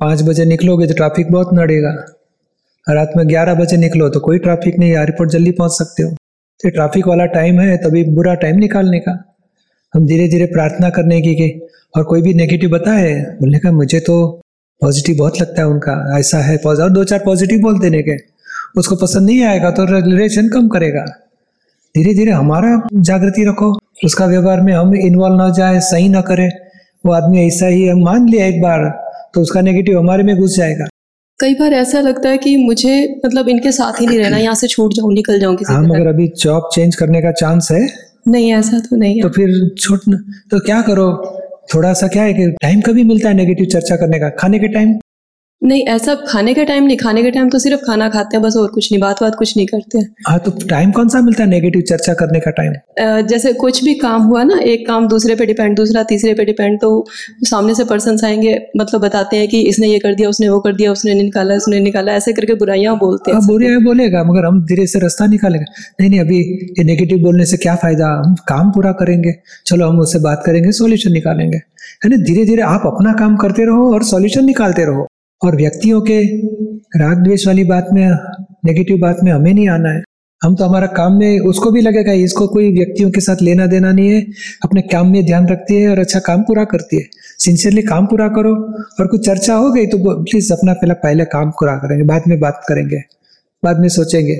पाँच 0.00 0.22
बजे 0.22 0.44
निकलोगे 0.44 0.86
तो 0.86 0.94
ट्रैफ़िक 0.94 1.32
बहुत 1.32 1.50
नड़ेगा। 1.54 2.06
रात 2.86 3.10
में 3.16 3.28
ग्यारह 3.28 3.54
बजे 3.54 3.76
निकलो 3.76 4.08
तो 4.08 4.20
कोई 4.20 4.38
ट्रैफ़िक 4.38 4.78
नहीं 4.78 4.90
एयरपोर्ट 4.90 5.30
जल्दी 5.30 5.50
पहुँच 5.50 5.72
सकते 5.72 6.02
हो। 6.02 6.10
तो 6.10 6.68
ट्रैफ़िक 6.68 7.06
वाला 7.06 7.26
टाइम 7.26 7.60
है, 7.60 7.76
तभी 7.76 8.04
बुरा 8.04 8.34
टाइम 8.34 8.56
निकालने 8.56 8.98
का। 8.98 9.34
हम 9.94 10.06
धीरे 10.06 10.28
धीरे 10.28 10.46
प्रार्थना 10.46 10.90
करने 10.90 11.20
की 11.20 11.34
कि, 11.34 11.68
और 11.96 12.04
कोई 12.04 12.22
भी 12.22 12.34
नेगेटिव 12.34 12.70
बताए? 12.70 13.14
बोलने 13.14 13.58
का, 13.58 13.72
मुझे 13.72 14.00
तो 14.00 14.40
पॉजिटिव 14.80 15.16
बहुत 15.18 15.40
लगता 15.40 15.60
है 15.62 15.68
उनका 15.68 16.18
ऐसा 16.18 16.38
है 16.38 16.56
और 16.58 16.88
दो 16.90 17.04
चार 17.04 17.18
पॉजिटिव 17.24 17.60
बोल 17.60 17.78
देने 17.80 18.02
के 18.02 18.16
उसको 18.78 18.96
पसंद 18.96 19.26
नहीं 19.26 19.42
आएगा 19.44 19.70
तो 19.70 19.84
रिलेशन 19.84 20.48
कम 20.48 20.68
करेगा। 20.68 21.04
धीरे 21.94 22.14
धीरे 22.14 22.30
हमारा 22.32 22.70
जागृति 22.94 23.44
रखो। 23.44 23.72
उसका 24.04 24.26
व्यवहार 24.26 24.60
में 24.60 24.72
हम 24.72 24.94
इन्वॉल्व 24.96 25.36
ना 25.36 25.48
जाए 25.50 25.78
सही 25.82 26.08
ना 26.08 26.20
करे। 26.22 26.48
वो 27.04 27.12
आदमी 27.12 27.46
ऐसा 27.46 27.66
ही 27.66 27.82
है 27.82 27.94
मान 27.94 28.28
लिया 28.28 28.46
एक 28.46 28.60
बार 28.62 28.84
तो 29.34 29.40
उसका 29.40 29.60
नेगेटिव 29.60 29.98
हमारे 29.98 30.22
में 30.22 30.36
घुस 30.36 30.56
जाएगा। 30.56 30.86
कई 31.40 31.54
बार 31.54 31.72
ऐसा 31.74 32.00
लगता 32.00 32.28
है 32.28 32.38
कि 32.38 32.56
मुझे 32.56 33.20
मतलब 33.24 33.48
इनके 33.48 33.72
साथ 33.72 34.00
ही 34.00 34.06
नहीं 34.06 34.18
रहना 34.18 34.38
यहाँ 34.38 34.54
से 34.54 34.68
छूट 34.68 34.92
जाऊँ 34.94 35.12
निकल 35.14 35.40
जाऊँ 35.40 35.56
किसी 35.56 35.72
तरह 35.72 35.94
अगर 35.94 36.08
अभी 36.08 36.28
जॉब 36.38 36.68
चेंज 36.74 36.96
करने 36.96 37.22
का 37.22 37.32
चांस 37.32 37.68
है। 37.72 37.86
नहीं 38.28 38.52
ऐसा 38.52 38.78
तो 38.80 38.96
नहीं 38.96 39.20
तो 39.22 39.28
है 39.28 39.32
फिर 39.32 39.74
छूट 39.78 40.00
तो 40.50 40.60
क्या 40.60 40.80
करो? 40.82 41.08
थोड़ा 41.74 41.92
सा 41.92 42.06
क्या 42.06 42.22
है 42.22 42.34
कि 42.34 42.50
टाइम 42.62 42.80
कभी 42.80 43.04
मिलता 43.04 43.28
है 43.28 43.34
नेगेटिव 43.34 43.66
चर्चा 43.66 43.96
करने 43.96 44.18
का? 44.18 44.28
खाने 44.28 44.58
के 44.58 44.68
टाइम 44.68 44.98
नहीं 45.62 45.82
ऐसा 45.84 46.14
खाने 46.28 46.52
का 46.54 46.62
टाइम 46.64 46.84
नहीं 46.84 46.96
खाने 46.96 47.22
के 47.22 47.30
टाइम 47.30 47.48
तो 47.50 47.58
सिर्फ़ 47.58 47.80
खाना 47.80 48.08
खाते 48.08 48.36
हैं 48.36 48.42
बस 48.42 48.56
और 48.56 48.68
कुछ 48.70 48.90
नहीं 48.92 49.00
बात 49.00 49.22
बात 49.22 49.34
कुछ 49.34 49.56
नहीं 49.56 49.66
करते 49.66 49.98
हैं। 49.98 50.06
हाँ 50.28 50.38
तो 50.38 50.50
टाइम 50.68 50.90
कौन 50.90 51.08
सा 51.08 51.20
मिलता 51.20 51.42
है 51.42 51.48
नेगेटिव 51.50 51.82
चर्चा 51.82 52.14
करने 52.14 52.40
का 52.40 52.50
टाइम 52.50 52.72
जैसे 53.26 53.52
कुछ 53.52 53.82
भी 53.84 53.94
काम 53.94 54.22
हुआ 54.22 54.42
ना 54.42 54.58
एक 54.64 54.86
काम 54.86 55.08
दूसरे 55.08 55.34
पे 55.36 55.46
डिपेंड 55.46 55.76
दूसरा 55.76 56.02
तीसरे 56.02 56.34
पे 56.34 56.44
डिपेंड 56.44 56.78
तो 56.80 56.90
सामने 57.44 57.74
से 57.74 57.84
पर्सन 57.84 58.18
आएँगे 58.24 58.54
मतलब 58.76 59.00
बताते 59.00 59.36
हैं 59.36 59.48
कि 59.48 59.60
इसने 59.68 59.88
ये 59.88 59.98
कर 59.98 60.14
दिया 60.14 60.28
उसने 60.28 60.48
वो 60.48 60.60
कर 60.60 60.74
दिया 60.74 60.92
उसने 60.92 61.14
निकाला 61.14 61.54
उसने 61.54 61.80
निकाला 61.80 62.12
ऐसे 62.12 62.32
करके 62.32 62.54
बुराइयाँ 62.54 62.96
बोलते 62.98 63.30
हैं। 63.30 63.38
हाँ 63.38 63.80
बोलेगा 63.84 64.24
मगर 64.24 64.46
हम 64.46 64.64
धीरे 64.66 64.86
से 64.86 64.98
रास्ता 64.98 65.26
निकालेगा। 65.26 65.64
नहीं 66.00 66.10
नहीं 66.10 66.20
अभी 66.20 66.38
ये 66.78 66.84
नेगेटिव 66.84 67.22
बोलने 67.22 67.46
से 67.46 67.56
क्या 67.56 67.74
फ़ायदा? 67.76 68.12
हम 68.26 68.34
काम 68.48 68.70
पूरा 68.70 68.92
करेंगे। 68.92 69.34
चलो 69.66 69.88
हम 69.88 70.00
उससे 70.00 70.18
बात 70.20 70.42
करेंगे 70.46 70.72
सोल्यूशन 70.74 71.12
निकालेंगे। 71.12 71.56
है 72.04 72.10
ना 72.10 72.16
धीरे 72.24 72.44
धीरे 72.44 72.62
आप 72.64 72.82
अपना 72.86 73.12
काम 73.18 73.36
करते 73.36 73.64
रहो 73.66 73.92
और 73.94 74.04
सॉल्यूशन 74.04 74.44
निकालते 74.44 74.84
रहो। 74.84 75.06
और 75.42 75.56
व्यक्तियों 75.56 76.00
के 76.00 76.20
राग 76.98 77.22
द्वेष 77.24 77.46
वाली 77.46 77.64
बात 77.64 77.88
में 77.92 78.06
नेगेटिव 78.64 78.98
बात 78.98 79.16
में 79.24 79.32
हमें 79.32 79.52
नहीं 79.54 79.68
आना 79.68 79.90
है। 79.90 80.02
हम 80.42 80.54
तो 80.54 80.64
हमारा 80.64 80.86
काम 80.86 81.18
में, 81.18 81.38
उसको 81.40 81.70
भी 81.70 81.80
लगेगा, 81.80 82.12
इसको 82.12 82.46
कोई 82.48 82.72
व्यक्तियों 82.72 83.10
के 83.10 83.20
साथ 83.20 83.42
लेना 83.42 83.66
देना 83.66 83.92
नहीं 83.92 84.08
है। 84.08 84.20
अपने 84.64 84.82
काम 84.82 85.10
में 85.12 85.24
ध्यान 85.26 85.46
रखती 85.48 85.74
है 85.74 85.88
और 85.88 85.98
अच्छा 85.98 86.18
काम 86.18 86.42
पूरा 86.42 86.64
करती 86.64 86.96
है। 86.96 87.08
सिंसियरली 87.38 87.82
काम 87.82 88.06
पूरा 88.06 88.28
करो 88.28 88.54
और 89.00 89.06
कुछ 89.06 89.26
चर्चा 89.26 89.54
हो 89.54 89.70
गई 89.72 89.86
तो 89.86 89.98
प्लीज़ 90.22 90.52
अपना 90.52 90.72
पहला, 90.72 90.94
पहले 90.94 91.24
काम 91.24 91.50
पूरा 91.50 91.76
करेंगे, 91.76 92.04
बाद 92.04 92.22
में 92.28 92.38
बात 92.40 92.60
करेंगे। 92.68 93.02
बाद 93.62 93.80
में 93.80 93.88
सोचेंगे। 93.90 94.34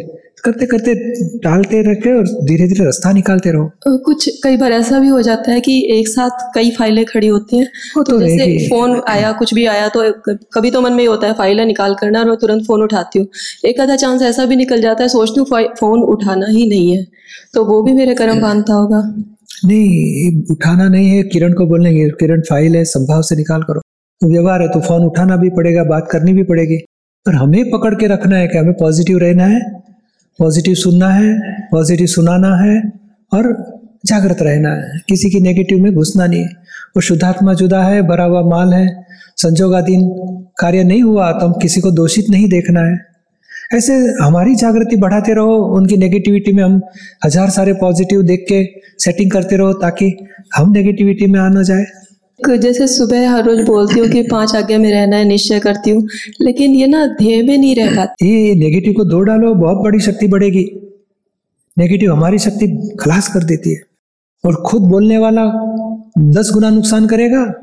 करते 0.45 0.67
करते 0.67 0.95
टालते 1.41 1.81
रहते 1.83 2.13
और 2.13 2.27
धीरे 2.47 2.67
धीरे 2.69 2.85
रास्ता 2.85 3.13
निकालते 3.13 3.53
रहो। 3.53 3.99
कुछ 4.05 4.29
कई 4.43 4.57
बार 4.57 4.73
ऐसा 4.73 4.99
भी 5.01 5.09
हो 5.09 5.21
जाता 5.23 5.53
है 5.53 5.61
कि 5.61 5.75
एक 5.91 6.09
साथ 6.09 6.45
कई 6.55 6.71
फाइलें 6.71 7.05
खड़ी 7.05 7.27
होती 7.27 7.59
हैं 7.59 7.67
वो 7.97 8.03
तो 8.03 8.21
जैसे 8.21 8.69
फ़ोन 8.69 9.01
आया 9.09 9.33
कुछ 9.33 9.55
भी 9.55 9.65
आया 9.67 9.89
तो 9.89 10.03
कभी 10.55 10.71
तो 10.71 10.81
मन 10.81 10.93
में 10.93 10.99
ही 10.99 11.07
होता 11.07 11.27
है 11.27 11.33
फाइलें 11.35 11.65
निकाल 11.67 11.95
करना 11.95 12.21
और 12.21 12.29
मैं 12.29 12.37
तुरंत 12.37 12.67
फ़ोन 12.67 12.83
उठाती 12.83 13.19
हूँ। 13.19 13.27
एक 13.65 13.81
आधा 13.81 13.97
चांस 13.97 14.23
ऐसा 14.23 14.45
भी 14.45 14.57
निकल 14.57 14.81
जाता 14.83 15.03
है 15.03 15.09
सोचती 15.09 15.41
हूँ 15.41 15.75
फ़ोन 15.81 16.03
उठाना 16.05 16.47
ही 16.49 16.69
नहीं 16.69 16.97
है। 16.97 17.05
तो 17.55 17.65
वो 17.65 17.83
भी 17.83 17.93
मेरे 17.93 18.15
कर्म 18.15 18.41
बांधता 18.41 18.75
होगा। 18.75 19.01
नहीं 19.65 20.43
उठाना 20.51 20.89
नहीं 20.89 21.09
है 21.09 21.23
किरण 21.25 21.53
को 21.53 21.67
बोलने 21.67 21.93
किरण 22.21 22.41
फ़ाइल 22.49 22.77
है 22.77 22.85
संभाव 22.87 23.23
से 23.23 23.37
निकाल 23.37 23.63
करो। 23.63 23.81
तो 24.21 24.29
व्यवहार 24.29 24.63
है 24.63 24.69
तो 24.69 24.81
फ़ोन 24.81 25.05
उठाना 25.05 25.37
भी 25.37 25.51
पड़ेगा 25.51 25.85
बात 25.85 26.09
करनी 26.13 26.33
भी 26.33 26.43
पड़ेगी। 26.45 26.85
पर 27.27 27.35
हमें 27.35 27.71
पकड़ 27.71 27.95
के 27.95 28.07
रखना 28.07 28.37
है 28.37 28.49
कि 28.49 28.59
हमें 28.59 28.75
पॉजिटिव 28.75 29.19
रहना 29.19 29.45
है 29.47 29.61
पॉजिटिव 30.39 30.75
सुनना 30.75 31.09
है 31.11 31.33
पॉजिटिव 31.71 32.07
सुनाना 32.09 32.55
है 32.57 32.77
और 33.33 33.47
जागृत 34.07 34.43
रहना 34.43 34.71
है। 34.71 35.01
किसी 35.09 35.31
की 35.31 35.41
नेगेटिव 35.41 35.83
में 35.83 35.93
घुसना 35.95 36.27
नहीं 36.27 36.45
वो 36.97 37.01
शुद्धात्मा 37.01 37.55
जुदा 37.55 37.83
है, 37.83 38.03
भरा 38.03 38.25
हुआ 38.25 38.43
माल 38.45 38.73
है, 38.75 38.87
संजोगाधीन 39.37 40.09
कार्य 40.59 40.85
नहीं 40.85 41.03
हुआ 41.03 41.31
तो 41.33 41.47
हम 41.47 41.53
किसी 41.63 41.81
को 41.81 41.91
दोषित 41.93 42.31
नहीं 42.31 42.49
देखना 42.49 42.81
है। 42.81 42.99
ऐसे 43.75 43.95
हमारी 44.23 44.55
जागृति 44.55 44.97
बढ़ाते 44.97 45.35
रहो, 45.35 45.57
उनकी 45.77 45.97
नेगेटिविटी 45.97 46.53
में 46.53 46.63
हम 46.65 46.81
हज़ार 47.25 47.51
सारे 47.51 47.73
पॉजिटिव 47.75 48.23
देख 48.23 48.45
के 48.49 48.65
सेटिंग 48.99 49.31
करते 49.31 49.57
रहो, 49.57 49.73
ताकि 49.75 50.17
हम 50.57 50.73
नेगेटिविटी 50.73 51.27
में 51.27 51.41
आ 51.41 51.49
ना 51.49 51.63
जाए। 51.63 51.85
जैसे 52.41 52.87
सुबह 52.87 53.31
हर 53.31 53.45
रोज 53.45 53.61
बोलती 53.61 54.01
हूँ 54.01 54.09
कि 54.09 54.23
पाँच 54.23 54.55
आज्ञा 54.57 54.79
में 54.79 54.91
रहना 54.91 55.17
है, 55.17 55.25
निश्चय 55.25 55.59
करती 55.59 55.91
हूँ, 55.91 56.09
लेकिन 56.41 56.75
ये 56.75 56.87
ना 56.87 57.07
ध्येय 57.07 57.43
में 57.43 57.59
नहीं 57.59 57.77
रह 57.77 57.97
पाती। 57.97 58.27
ये 58.27 58.55
नेगेटिव 58.55 58.93
को 58.93 59.05
दो 59.05 59.21
डालो, 59.21 59.55
बहुत 59.55 59.77
बड़ी 59.77 60.01
शक्ति 60.01 60.27
बढ़ेगी। 60.27 60.71
नेगेटिव 61.79 62.13
हमारी 62.13 62.39
शक्ति 62.39 62.97
खलास 63.01 63.29
कर 63.29 63.45
देती 63.45 63.71
है। 63.71 63.83
और 64.45 64.55
खुद 64.55 64.83
बोलने 64.83 65.19
वाला 65.19 65.45
दस 66.19 66.51
गुना 66.55 66.71
नुकसान 66.71 67.07
करेगा, 67.07 67.55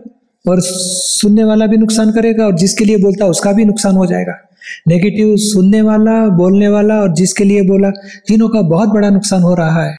और 0.48 0.62
सुनने 0.62 1.44
वाला 1.44 1.66
भी 1.66 1.78
नुकसान 1.78 2.12
करेगा, 2.12 2.46
और 2.46 2.56
जिसके 2.56 2.86
लिए 2.86 2.98
बोलता 2.98 3.26
है 3.26 3.32
उसका 3.32 3.52
भी 3.52 3.66
नुकसान 3.66 3.96
हो 3.96 4.06
जाएगा। 4.06 4.50
नेगेटिव 4.88 5.36
सुनने 5.38 5.82
वाला, 5.82 6.28
बोलने 6.28 6.68
वाला, 6.68 6.96
और 6.96 7.14
जिसके 7.14 7.44
लिए 7.44 7.62
बोला, 7.62 7.90
तीनों 8.28 8.50
का 8.50 8.62
बहुत 8.62 8.90
बड़ा 8.90 9.10
नुकसान 9.10 9.42
हो 9.42 9.56
रहा 9.56 9.86
है। 9.86 9.96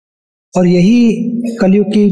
और 0.56 0.66
यही 0.66 1.12
कलयुग 1.60 1.86
की 1.86 2.10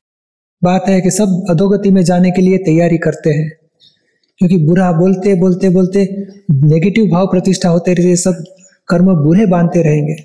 बात 0.62 0.88
है 0.88 1.00
कि 1.00 1.10
सब 1.10 1.44
अधोगति 1.50 1.90
में 1.90 2.02
जाने 2.04 2.30
के 2.30 2.42
लिए 2.42 2.58
तैयारी 2.58 2.98
करते 2.98 3.30
हैं। 3.30 3.50
क्योंकि 4.40 4.56
बुरा 4.56 4.92
बोलते 4.92 5.34
बोलते 5.34 5.68
बोलते 5.68 6.04
नेगेटिव 6.52 7.06
भाव 7.06 7.26
प्रतिष्ठा 7.26 7.68
होते 7.68 7.94
रहे 7.94 8.16
सब 8.16 8.44
कर्म 8.88 9.14
बुरे 9.14 9.46
बांधते 9.46 9.82
रहेंगे। 9.82 10.16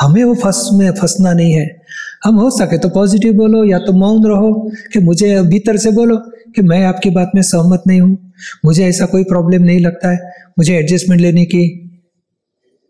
हमें 0.00 0.24
वो 0.24 0.34
फंस 0.34 0.68
में 0.72 0.90
फंसना 0.90 1.32
नहीं 1.32 1.52
है। 1.52 1.80
हम 2.24 2.34
हो 2.34 2.50
सके 2.50 2.78
तो 2.78 2.88
पॉजिटिव 2.88 3.32
बोलो 3.32 3.64
या 3.64 3.78
तो 3.78 3.92
मौन 3.92 4.24
रहो 4.26 4.52
कि 4.92 4.98
मुझे 4.98 5.42
भीतर 5.42 5.76
से 5.76 5.90
बोलो 5.90 6.16
कि 6.56 6.62
मैं 6.62 6.84
आपकी 6.84 7.10
बात 7.10 7.32
में 7.34 7.42
सहमत 7.42 7.82
नहीं 7.86 8.00
हूँ। 8.00 8.32
मुझे 8.64 8.86
ऐसा 8.86 9.06
कोई 9.06 9.24
प्रॉब्लम 9.24 9.62
नहीं 9.62 9.80
लगता 9.80 10.10
है। 10.10 10.18
मुझे 10.58 10.76
एडजस्टमेंट 10.76 11.20
लेने 11.20 11.44
की 11.44 11.64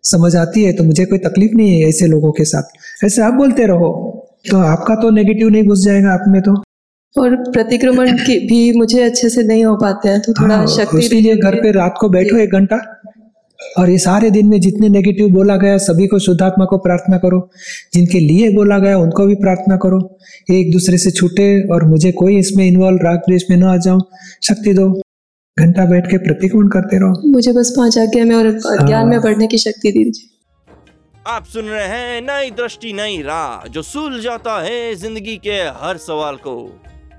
समझ 0.04 0.36
आती 0.36 0.64
है 0.64 0.72
तो 0.72 0.84
मुझे 0.84 1.04
कोई 1.04 1.18
तकलीफ़ 1.18 1.52
नहीं 1.52 1.80
है 1.80 1.88
ऐसे 1.88 2.06
लोगों 2.06 2.32
के 2.32 2.44
साथ। 2.44 3.04
ऐसे 3.04 3.22
आप 3.22 3.34
बोलते 3.34 3.66
रहो। 3.66 3.92
तो 4.50 4.58
आपका 4.58 4.94
तो 4.94 5.10
नेगेटिव 5.10 5.48
नहीं 5.48 5.64
घुस 5.64 5.84
जाएगा 5.84 6.10
आप 6.10 6.24
में 6.28 6.42
तो। 6.42 6.65
और 7.16 7.34
प्रतिक्रमण 7.52 8.16
की 8.16 8.38
भी 8.46 8.72
मुझे 8.78 9.02
अच्छे 9.02 9.28
से 9.28 9.42
नहीं 9.42 9.64
हो 9.64 9.76
पाते 9.76 10.08
हैं 10.08 10.20
तो 10.20 10.32
थोड़ा 10.32 10.56
हाँ, 10.56 10.66
शक्ति 10.66 10.98
उसके 10.98 11.20
लिए 11.20 11.36
घर 11.36 11.54
पे 11.54 11.70
रात 11.72 11.94
को 12.00 12.08
बैठो 12.08 12.36
एक 12.36 12.52
घंटा 12.52 12.78
और 13.78 13.90
ये 13.90 13.98
सारे 13.98 14.30
दिन 14.30 14.46
में 14.46 14.60
जितने 14.60 14.88
नेगेटिव 14.88 15.28
बोला 15.28 15.56
गया 15.56 15.76
सभी 15.78 16.06
को 16.06 16.18
शुद्धात्मा 16.18 16.64
को 16.64 16.78
प्रार्थना 16.78 17.18
करो। 17.18 17.38
जिनके 17.94 18.20
लिए 18.20 18.50
बोला 18.50 18.78
गया 18.78 18.98
उनको 18.98 19.26
भी 19.26 19.34
प्रार्थना 19.34 19.76
करो। 19.76 19.98
एक 20.50 20.72
दूसरे 20.72 20.98
से 20.98 21.10
छूटे 21.10 21.48
और 21.68 21.84
मुझे 21.84 22.12
कोई 22.12 22.38
इसमें 22.38 22.66
इन्वॉल्व 22.66 22.98
राग 23.04 23.18
द्वेष 23.18 23.42
में 23.50 23.56
ना 23.56 23.72
आ 23.72 23.76
जाऊँ। 23.76 24.00
शक्ति 24.42 24.72
दो। 24.72 24.88
घंटा 25.56 25.84
बैठ 25.84 26.10
के 26.10 26.18
प्रतिक्रमण 26.18 26.68
करते 26.68 26.98
रहो। 26.98 27.30
मुझे 27.32 27.52
बस 27.52 27.74
पाँच 27.76 27.98
आज्ञा 27.98 28.24
में 28.24 28.34
और 28.36 28.50
ज्ञान 28.86 29.08
में 29.08 29.20
बढ़ने 29.20 29.46
की 29.46 29.58
शक्ति 29.58 29.92
दीजिए। 29.92 30.28
आप 31.26 31.44
सुन 31.44 31.64
रहे 31.64 31.86
हैं 31.88 32.20
नई 32.22 32.50
दृष्टि 32.50 32.92
नई 32.92 33.22
राह 33.22 33.68
जो 33.68 33.82
सुलझाता 33.82 34.60
है 34.62 34.94
ज़िंदगी 34.94 35.36
के 35.36 35.56
हर 35.82 35.96
सवाल 35.96 36.36
को। 36.36 36.56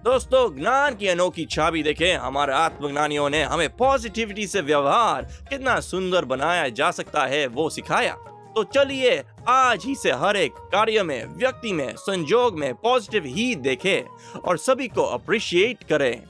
दोस्तों, 0.04 0.56
ज्ञान 0.56 0.96
की 0.96 1.08
अनोखी 1.08 1.46
छाबी 1.46 1.84
देखें। 1.84 2.18
हमारे 2.18 2.54
आत्मज्ञानियों 2.54 3.30
ने 3.30 3.44
हमें 3.44 3.76
पॉजिटिविटी 3.78 4.48
से 4.48 4.62
व्यवहार 4.62 5.22
कितना 5.22 5.80
सुंदर 5.80 6.26
बनाया 6.26 6.70
जा 6.70 6.92
सकता 6.92 7.26
है, 7.26 7.48
वो 7.48 7.70
सिखाया। 7.70 8.14
तो 8.56 8.64
चलिए, 8.64 9.24
आज 9.48 9.86
ही 9.86 9.96
से 9.96 10.12
हर 10.12 10.38
एक 10.38 10.54
कार्य 10.54 11.04
में, 11.04 11.26
व्यक्ति 11.26 11.74
में, 11.74 11.96
संजोग 11.96 12.60
में 12.60 12.74
पॉजिटिव 12.74 13.24
ही 13.26 13.56
देखें 13.56 14.40
और 14.40 14.58
सभी 14.58 14.88
को 14.88 15.04
अप्रिशिएट 15.04 15.84
करें। 15.84 16.24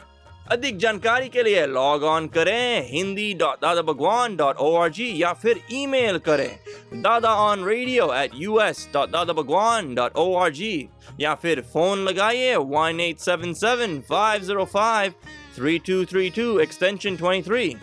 अधिक 0.51 0.77
जानकारी 0.77 1.29
के 1.29 1.43
लिए 1.43 1.65
लॉग 1.67 2.03
ऑन 2.03 2.27
करें 2.27 2.87
Hindi 2.91 3.33
dot 3.39 3.61
Dada 3.61 3.81
Bhagwan 3.81 4.35
dot 4.35 4.57
O 4.57 4.75
R 4.81 4.89
G 4.89 5.11
या 5.21 5.31
फिर 5.41 5.59
ईमेल 5.73 6.17
करें 6.25 7.01
Dada 7.01 7.33
on 7.45 7.65
radio 7.65 8.13
at 8.13 8.31
U 8.35 8.59
S 8.61 8.87
dot 8.93 9.09
Dada 9.09 9.33
Bhagwan 9.33 9.93
dot 9.95 10.15
O 10.17 10.35
R 10.35 10.51
G 10.51 10.89
या 11.19 11.33
फिर 11.35 11.61
फ़ोन 11.73 12.05
लगाइए 12.07 12.55
one 12.55 12.99
eight 12.99 13.19
seven 13.19 13.53
seven 13.63 13.99
five 14.09 14.43
zero 14.43 14.65
five 14.73 15.13
three 15.57 15.77
two 15.87 16.03
three 16.05 16.29
two 16.29 16.59
extension 16.59 17.15
twenty 17.15 17.49
three 17.49 17.75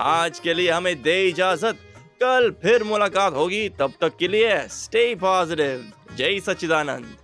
आज 0.00 0.38
के 0.38 0.54
लिए 0.54 0.70
हमें 0.70 1.02
दे 1.02 1.22
इजाज़त। 1.28 1.78
कल 2.22 2.50
फिर 2.62 2.82
मुलाकात 2.84 3.34
होगी। 3.34 3.68
तब 3.78 3.92
तक 4.00 4.16
के 4.18 4.28
लिए 4.28 4.56
स्टे 4.70 5.14
पॉजिटिव 5.14 5.92
जय 6.16 6.40
सच्चिदानंद। 6.40 7.16